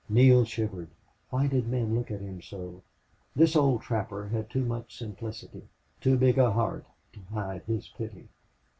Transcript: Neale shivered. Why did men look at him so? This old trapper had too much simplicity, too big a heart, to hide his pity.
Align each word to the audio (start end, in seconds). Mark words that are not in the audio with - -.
Neale 0.09 0.45
shivered. 0.45 0.89
Why 1.29 1.45
did 1.45 1.67
men 1.67 1.93
look 1.93 2.09
at 2.09 2.21
him 2.21 2.41
so? 2.41 2.81
This 3.35 3.55
old 3.55 3.83
trapper 3.83 4.29
had 4.29 4.49
too 4.49 4.65
much 4.65 4.97
simplicity, 4.97 5.67
too 5.99 6.17
big 6.17 6.39
a 6.39 6.49
heart, 6.51 6.87
to 7.13 7.19
hide 7.31 7.61
his 7.65 7.87
pity. 7.87 8.27